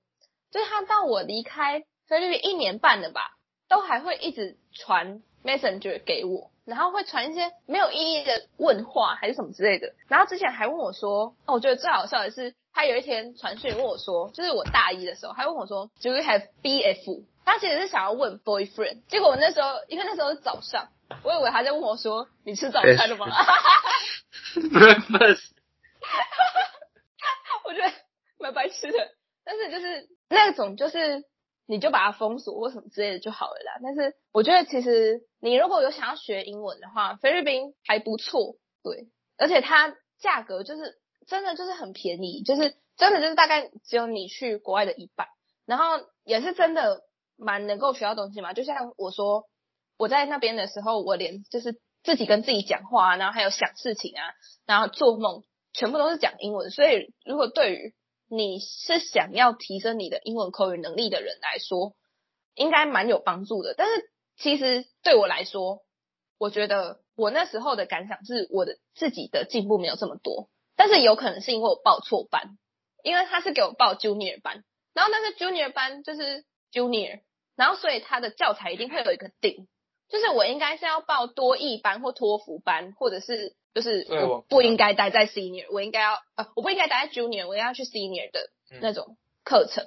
[0.53, 3.37] 就是他到我离开菲律宾一年半了吧，
[3.67, 9.93] 都还会一直传 Messenger 给我，然后会传一些没有意义的问话还是什么之类的。
[10.07, 17.25] 然后之前还问我说，哦，我觉得最好笑的是他有一天传讯问我说，就是我大一的时候，他问我说，Do you have BF？
[17.45, 20.89] 他其实是想要问 boyfriend，结果我那时候因为那时候是早上，
[21.23, 23.25] 我以为他在问我说，你吃早餐了吗？
[24.53, 25.49] Breakfast。
[27.65, 27.91] 我觉得
[28.39, 29.09] 蛮白痴的，
[29.45, 31.23] 但是就是那种就是
[31.65, 33.79] 你就把它封锁或什么之类的就好了啦。
[33.81, 45.27] 但是我觉得其实你如果有想要学英文的话，菲律宾还不错，对，而且它价格就是真的就是很便宜，就是真的就是大概只有你去国外的一半，
[45.65, 47.03] 然后也是真的
[47.37, 48.53] 蛮能够学到东西嘛。
[48.53, 49.45] 就像我说
[49.97, 54.21] 我在那边的时候，我连就是自己跟自己讲话，然后还有想事情啊，
[54.65, 55.43] 然后做梦。
[55.75, 57.95] 全部都是讲英文，所以如果对于
[58.35, 61.95] 你是想要提升你的英文口语能力的人来说，
[62.55, 63.75] 应该蛮有帮助的。
[63.77, 65.83] 但是其实对我来说，
[66.37, 72.57] 我觉得我那时候的感想是我的自己的进步没有这么多，但是有可能是因为我报错班，
[73.03, 77.21] 因为他是给我报 Junior 班，然后那个 Junior 班就是 Junior，
[77.55, 79.67] 然后所以他的教材一定会有一个顶，
[80.09, 83.55] 就是我应该是要报多义班或托福班，或者是。
[83.73, 88.49] 就是我不应该待在 senior，我应该要呃，我不应该待在 junior，我应该要去 senior 的
[88.81, 89.85] 那种课程。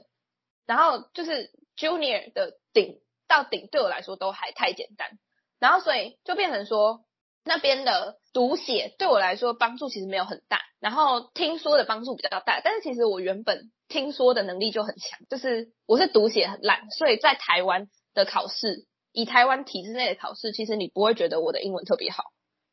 [0.67, 5.19] 然后就是 junior 的顶到顶对我来说都还太简单，
[5.61, 7.05] 然后所以就变成说
[7.45, 12.61] 那边的读写对我来说帮助其实没有很大，然后听说的帮助比较大。
[12.65, 22.25] 但是其实我原本听说的能力就很强，就是我是读写很烂，所以在台湾的考试，以台湾体制内的考试，其实你不会觉得我的英文特别好。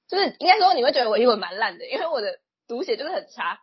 [0.08, 3.60] 就是应该说你会觉得我英文蛮烂的，因为我的读写就是很差。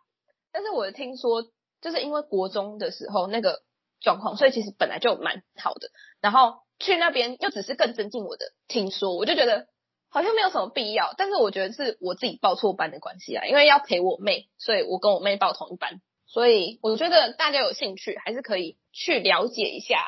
[0.51, 1.43] 但是我听说，
[1.79, 3.61] 就是因为国中的时候那个
[4.01, 5.89] 状况，所以其实本来就蛮好的。
[6.19, 9.67] 然后去那边又只是更增进我的听说，我就觉得
[10.09, 11.13] 好像没有什么必要。
[11.17, 16.01] 但是我觉得是我自己报错班的关系啊，因为要陪我妹，所以我跟我妹报同一班。
[16.25, 20.03] 所以我觉得大家有兴趣还是可以去了解一下，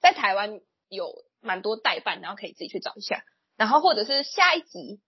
[0.00, 3.24] 在台湾有蛮多代办，然后可以自己去找一下。
[3.56, 5.00] 然后或者是下一集。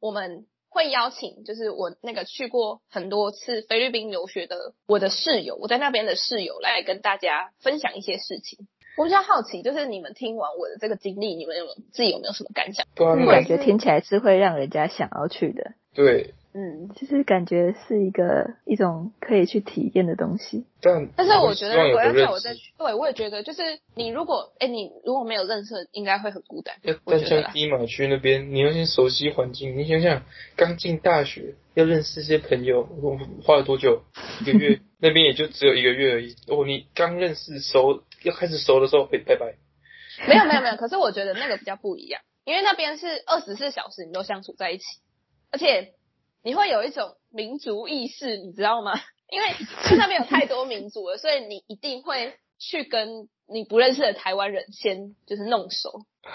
[0.00, 8.66] 我们会邀请，就是我那个去过很多次菲律宾留学的我的室友，我在那边的室友来跟大家分享一些事情。
[8.96, 12.86] 我比较好奇，就是你们听完我的这个经历，你们有自己有没有什么感想？
[12.96, 15.72] 感觉听起来是会让人家想要去的。
[15.92, 16.34] 对。
[16.58, 20.64] 嗯，就是感觉是一个一种可以去体验的东西。
[20.80, 23.60] 但但是我觉得，如果要叫我再去，对我也觉得，就是
[23.94, 26.74] 你如果哎，你如果没有认识，应该会很孤单。
[27.04, 29.76] 但像低马区那边，你要先熟悉环境。
[29.76, 30.22] 你想想，
[30.56, 34.04] 刚进大学要认识一些朋友，我花了多久？
[34.40, 36.36] 一个月， 那边也就只有一个月而已。
[36.48, 39.56] 哦，你刚认识熟，要开始熟的时候，拜拜拜。
[40.26, 44.84] 没有没有没有，可是我觉得那个比较不一样，因为那边是二十四小时你都相处在一起，
[45.52, 45.92] 而且。
[46.46, 48.92] 你会有一种民族意识，你知道吗？
[49.28, 49.48] 因为
[49.98, 56.02] 那边有太多民族了， 所以你一定会去跟你不认识的台湾人先就是弄熟。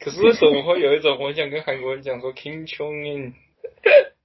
[0.00, 3.34] 可是为什么会有一种我想跟韩国人讲说 Kim Jong Un？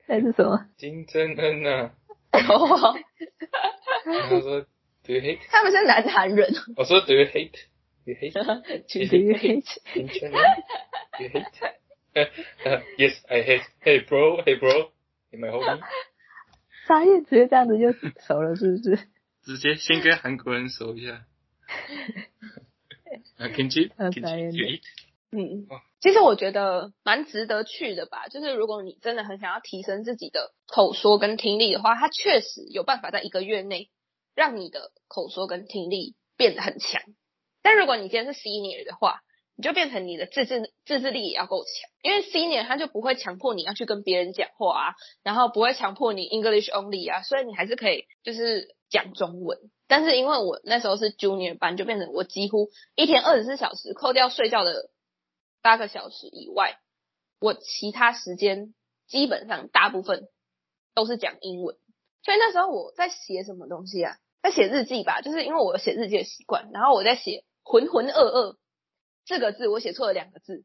[0.08, 0.66] 那是什么？
[0.78, 1.92] 金正恩呐。
[2.32, 2.42] 他
[4.42, 4.62] 说
[5.04, 5.38] Do you hate？
[5.52, 6.52] 他们是南韩人。
[6.76, 13.62] 我说 Do you hate？You hate？Do you hate？Kim Jong Un？You hate？Yes, I hate.
[13.84, 14.90] Hey bro, hey bro.
[15.32, 15.80] 你买后面，
[16.88, 19.08] 沙叶直接这样子就熟了，是不是？
[19.44, 21.26] 直接先跟韩国人熟一下。
[23.38, 23.92] 啊，Kenji，
[25.32, 25.68] 嗯，
[26.00, 28.28] 其实我觉得蛮值得去的吧。
[28.28, 33.90] 就是如果你真的很想要提升自己的口说跟听力的话，它确实有办法在一个月内
[34.36, 37.02] 让你的口说跟听力变得很强。
[37.62, 39.22] 但如果你今天是 senior 的话，
[39.60, 49.60] 你就变成你的自制自制力也要够强，因为 senior 他就不会强迫你要去跟别人讲话啊，然后不会强迫你 English only 啊，所以你还是可以就是讲中文。
[49.86, 54.90] 但是因为我那时候是 junior 班，就变成我几乎一天二十四小时，扣掉睡觉的
[55.62, 56.78] 八个小时以外，
[57.42, 58.74] 我其他时间
[59.10, 60.30] 基本上大部分
[60.96, 61.76] 都是讲英文。
[62.24, 64.16] 所以那时候我在写什么东西啊？
[64.42, 68.56] 在写日记吧，就是因为我有写日记的习惯，然后我在写浑浑噩噩。
[69.30, 70.64] 四个字我写错了两个字，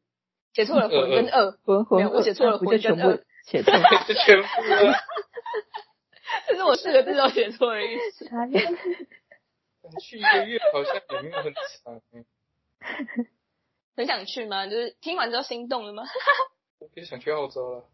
[0.51, 3.83] 写错了魂跟二，魂魂，我写错了魂跟二，写错了，
[4.25, 4.47] 全部，
[6.49, 8.25] 这是我四个字都写错的意思。
[10.01, 12.01] 去一个月好像也没有很长，
[13.95, 14.65] 很想去吗？
[14.65, 16.01] 就是听完之后心动了吗？
[16.79, 17.85] 我也想去澳洲了。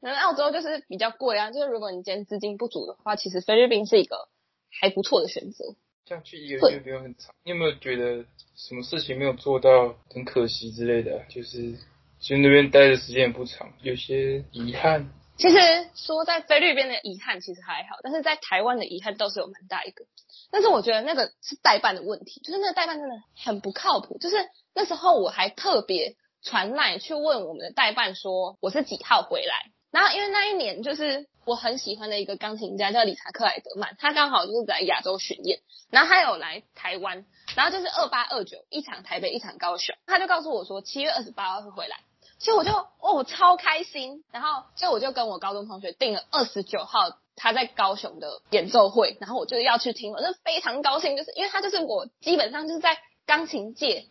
[0.00, 4.28] 那澳洲就是比较贵啊，就是如果你今天资金不足的话，其实菲律宾是一个
[4.70, 5.74] 还不错的选择。
[6.06, 8.24] 这样去一个月不用很长，你有没有觉得
[8.56, 11.24] 什么事情没有做到很可惜之类的？
[11.28, 11.72] 就是，
[12.20, 15.56] 其实那边待的时间也不长，有些遗憾其实
[15.94, 20.04] 说在菲律宾的遗憾其实还好，但是在台湾的遗憾倒是有蛮大一个。
[20.50, 24.18] 但是我觉得那个是代办的问题，就是那个代办真的很不靠谱。
[24.18, 24.36] 就是
[24.74, 29.73] 那时候我还特别传来去问我们的代办说我是几号回来。
[29.94, 42.00] 然后因为那一年就是我很喜欢的一个钢琴家叫理查克莱德曼，他刚好就是在亚洲巡演，然后他有来台湾，然后就是二八二九一场台北一场高雄，他就告诉我说七月二十八号会回来。
[42.40, 54.06] 所以我就哦超开心，然后所以我就跟我高中同学订了二十九号他在高雄的演奏会，然后我就要去听，我就非常高兴，就是因为他就是我基本上就是在钢琴界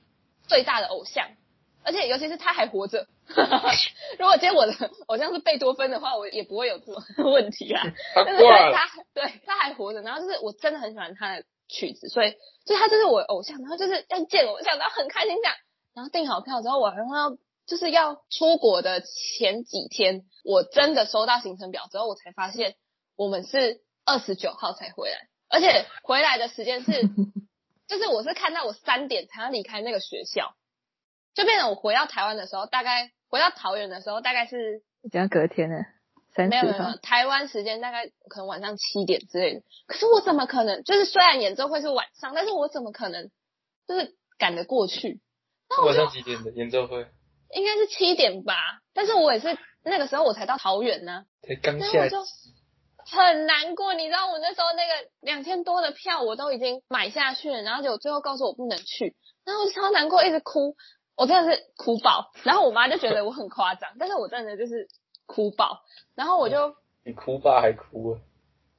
[0.48, 1.32] 最大的偶像，
[1.84, 3.08] 而且尤其是他还活着。
[4.18, 4.74] 如果今天我的
[5.08, 7.84] 偶像是贝多芬的话，我也不会有这种问题啊。
[8.16, 12.34] 但是他对他还活着，然后就是我真的很喜欢他的曲子，所以
[12.66, 15.56] 就他就是我偶像，然后就是要见偶像，然后很开心这样，
[15.94, 17.38] 然后订好票之后，我然后要。
[17.66, 22.76] 就是要出国的前几天，我真的收到行程表之后，我才发现
[23.16, 26.92] 我们是二十九号才回来，而且回来的时间是，
[27.88, 30.56] 就是我是看到我三点才要离开那个学校，
[31.34, 35.86] 就变成我回到台湾的时候，大概回到桃园的时候，大概是已经隔天了，
[36.50, 39.62] 没有没有，台湾时间大概可能晚上七点之类的。
[39.88, 40.84] 可是我怎么可能？
[40.84, 43.30] 就是虽然演奏会是晚上，但是我怎么可能
[43.88, 45.22] 就是赶得过去？
[45.70, 47.08] 那晚上几点的演奏会？
[47.56, 48.56] 应该是七点吧，
[48.94, 52.18] 但是我也是那个时候我才到桃园呢，才刚下，就
[53.06, 53.94] 很难过。
[53.94, 59.16] 你知道我那时候那个两千多的票我都已经买下去了，然后就最后告诉我不能去，
[59.46, 60.76] 然后我超难过，一直哭，
[61.16, 62.32] 我真的是哭爆。
[62.44, 64.88] 然后我妈就觉得我很夸张，但是我真的就是
[65.26, 65.82] 哭爆。
[66.16, 68.20] 然后我就你哭吧还哭啊？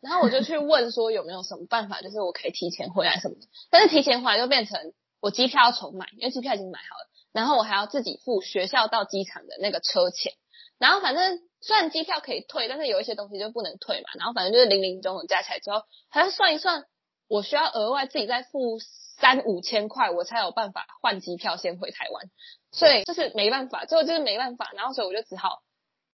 [0.00, 3.46] 然后我就去问说有没有什么办法，就是我可以提前回来什么的。
[3.70, 7.08] 但是提前回来就变成我机票要重买，因为机票已经买好了。
[7.32, 10.34] 然后我还要自己付学校到机场的那个车钱，
[10.78, 14.10] 然后反正虽然机票可以退，但是有一些东西就不能退嘛。
[14.18, 16.84] 然后反正就是零零总总加起来之后，还要算一算，
[17.26, 18.78] 我需要额外自己再付
[19.18, 22.24] 三五千块，我才有办法换机票先回台湾。
[22.72, 24.70] 所以就是没办法，最后就是没办法。
[24.74, 25.62] 然后所以我就只好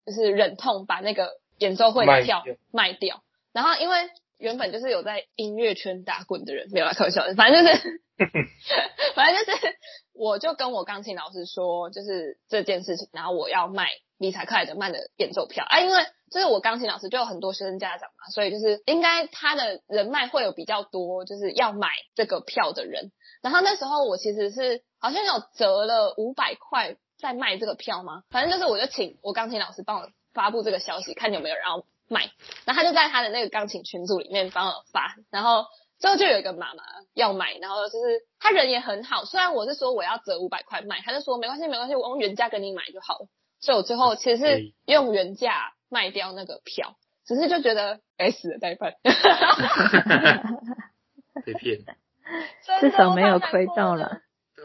[0.06, 3.22] 就是忍痛把那个演奏会的票卖掉。
[3.52, 8.02] 然后因为原本就是有在音乐圈打滚的人，没有开玩笑的，反正就是，
[9.14, 9.76] 反正就是。
[10.12, 13.88] 我就跟我钢琴老师说，就是这件事情，然后我要卖
[14.20, 23.12] 理财克莱德曼的演奏票啊，因为就是我钢琴老师就有很多学生家长嘛，所以就是应该他的人脉会有比较多，就是要买这个票的人。
[23.42, 28.22] 然后那时候我其实是好像有折了五百块在卖这个票吗？
[28.30, 32.30] 反正就是我就请我钢琴老师帮我发布这个消息，看有没有人要买。
[32.66, 35.64] 然后他就在他的那个钢琴群组里面帮我发，然后。
[36.00, 43.28] 之后就有一个妈妈要买，然后就是他人也很好，虽然我是说我要折五百块卖，他就说没关系没关系，我用原价跟你买就好了。
[43.60, 46.96] 所以我最后其实是用原价卖掉那个票，
[47.26, 48.94] 只是就觉得该死的代办，
[51.44, 51.80] 被骗，
[52.80, 54.20] 至少没有亏到了。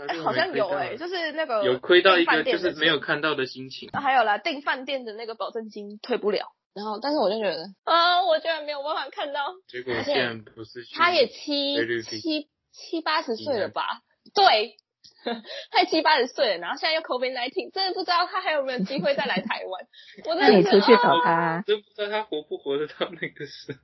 [0.07, 3.89] 哎，好像有哎，就是那个有亏到一个就是没有看到的心情。
[3.93, 6.47] 还有啦，订饭店的那个保证金退不了。
[6.73, 9.53] 然后，但是我就觉得啊，我居然没有办法看到。
[9.69, 14.01] 结果现在不是他也七七七八十岁了吧？
[14.33, 14.75] 对，
[15.71, 19.87] 快七八十岁了，然后现在又 COVID nineteen，真的不知道他还有没有机会再来台湾。
[20.27, 23.79] 我那你出去找他， 真不知道他活不活得到那个时候。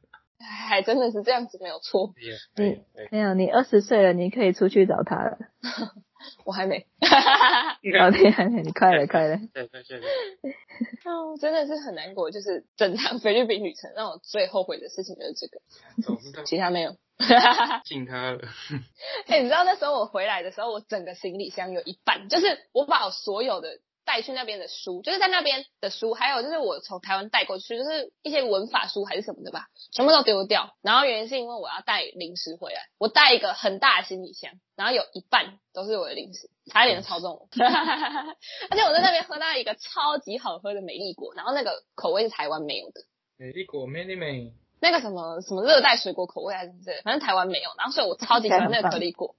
[0.67, 2.13] 还真的是这样子，没有错。
[2.56, 5.38] 你没有，你二十岁了，你可以出去找他了。
[6.45, 6.86] 我还没，
[7.99, 9.38] 老天还没，你快了，快了。
[9.53, 9.99] 对对对。
[11.05, 16.95] 哦，真的是很难过，就是整趟 菲律宾旅程让我最后悔的事情就是这个，其他没有。
[17.86, 18.39] 敬他了。
[19.27, 23.79] 哎，你知道那时候我回来的时候，我整个行李箱有一半，就是我把我所有的。
[24.06, 30.76] 带去那边的书，就是在那边的书，还有就是我从台湾带过去，就是一些文法书还是什么的吧，全部都丢掉。
[30.82, 37.48] 然后原因是因为我要带零食回来，我带一个很大的行李箱，然后有一半都是我的零食，差一点就超重了。
[38.70, 43.02] 而且我在那边喝到一个超级好喝的美丽果，然后那个口味是台湾没有的。
[43.38, 44.54] 美丽果，美丽美。
[44.84, 47.70] 那个什么什么热带水果口味还是这，反正台湾没有。
[47.78, 49.36] 然后所以我超级喜欢那个 可丽果。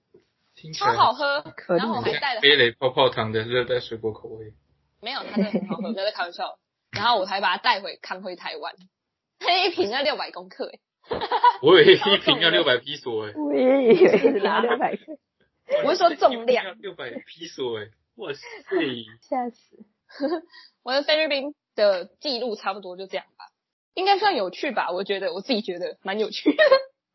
[0.73, 1.45] 超好喝，
[1.77, 4.53] 然后我还带了飞雷泡泡糖的热带水果口味，
[5.01, 6.59] 没有，它真的很好喝，不要再开玩笑。
[6.91, 8.75] 然后我才把它带回扛回台湾，
[9.67, 10.79] 一瓶要六百公克哎，
[11.63, 13.63] 我以为一瓶要六百披索哎，我也
[13.95, 15.19] 以为是六百克，
[15.85, 17.87] 我是说重量六百披索哎，
[18.17, 18.41] 哇塞，
[19.27, 19.85] 吓死！
[20.85, 23.47] 我的菲律宾的记录差不多就这样吧，
[23.95, 24.91] 应该算有趣吧？
[24.91, 26.55] 我觉得我自己觉得蛮有趣，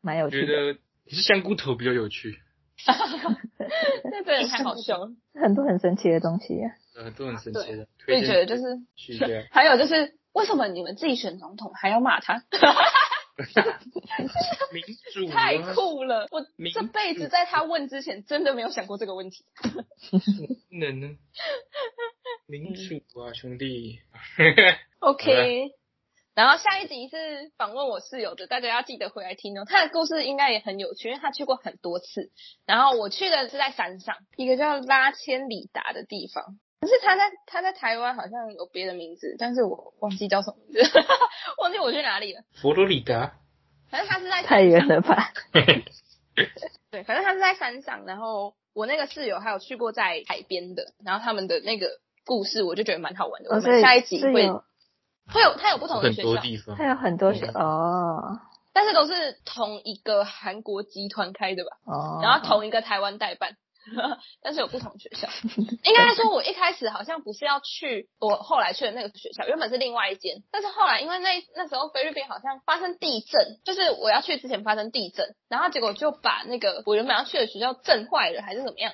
[0.02, 0.44] 蛮有趣。
[0.44, 2.40] 觉得是香菇头比较有趣。
[2.84, 3.36] 哈哈哈
[4.04, 6.72] 那真的太好笑了， 很多很神奇的东西啊，
[7.04, 7.88] 很多很神奇的。
[8.06, 8.62] 我也觉得就是，
[8.96, 9.18] 去
[9.50, 12.42] 还有就是为什么你们自己选总统还要骂他？
[14.72, 16.26] 民主太酷了！
[16.32, 19.44] 我这辈子在他问之前，真的没有想过这个问题。
[20.70, 21.16] 能呢？
[22.46, 24.00] 民主啊，兄弟。
[24.98, 25.70] OK。
[26.38, 29.64] 然后下一集是访问我室友的，大家要记得回来听哦。
[29.66, 32.30] 他的故事应该也很有趣，因为他去过很多次。
[32.64, 36.44] 然后我去的是在山上，一个叫拉千里达的地方。
[36.80, 40.88] 可是他在他在台湾好像有别的名字，但是我忘记叫什么名字，
[41.60, 42.42] 忘记我去哪里了。
[42.62, 43.34] 佛罗里达。
[43.90, 45.32] 反正他是在太远了吧？
[46.92, 48.04] 对，反正他是在山上。
[48.06, 51.88] 然后我那个室友还有去过在海边的，然后他们的那个
[52.24, 53.50] 故事我就觉得蛮好玩的。
[53.50, 54.48] 我们下一集会。
[55.32, 56.28] 会有，它有不同的学校，
[56.76, 58.40] 它有很多学校哦，
[58.72, 61.70] 但是都是同一个韩国集团开的吧？
[61.84, 63.56] 哦，然后同一个台湾代办，
[64.42, 65.28] 但是有不同学校。
[65.84, 78.92] 应该说，我一开始好像不是要去我后来去的那个学校，原本是另外一间，但是后来因为那那时候菲律宾好像发生地震，就是我要去之前发生地震，然后结果就把那个我原本要去的学校震坏了，还是怎么样？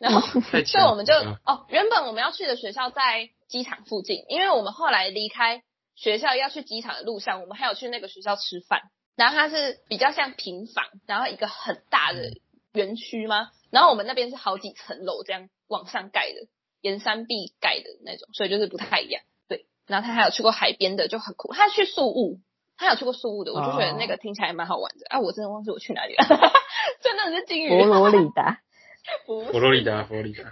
[0.00, 3.30] 然后所以我们就哦，原本我们要去的学校在。
[3.50, 5.64] 机场附近，因为我们后来离开
[5.96, 8.82] 学校要去机场的路上，我们还有去那个学校吃饭。
[9.16, 12.30] 然后它是比较像平房，然后一个很大的
[12.72, 13.50] 园区吗？
[13.72, 16.46] 然后我们那边是好几层楼这样往上盖的，
[16.80, 19.20] 沿山壁盖的那种，所以就是不太一样。
[19.48, 21.52] 对，然后他还有去过海边的，就很酷。
[21.52, 22.38] 他去宿务，
[22.76, 25.06] 他有去过宿务的，我就觉得那个听起来蛮好玩的。
[25.08, 26.24] 啊，我真的忘记我去哪里了，
[27.02, 27.82] 真的是金鱼。
[27.82, 28.60] 佛罗里达，
[29.26, 30.50] 佛罗里达，佛罗里达。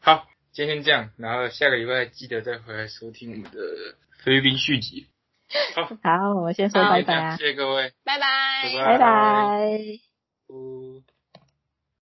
[0.00, 0.26] 好。
[0.54, 3.58] 今天这样，然后下个礼拜记得再回来收听我们的
[4.22, 5.08] 菲律宾续集。
[5.74, 11.13] 好，好，我们先说拜拜，谢谢各位，拜拜，拜拜。